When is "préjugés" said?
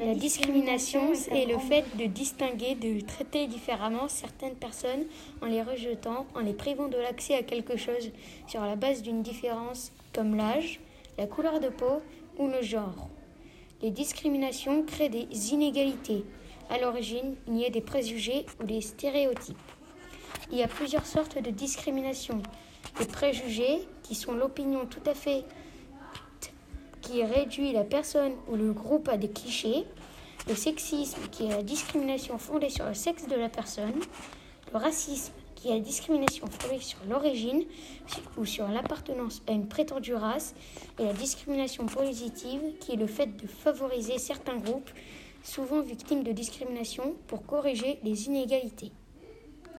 17.82-18.46, 23.06-23.80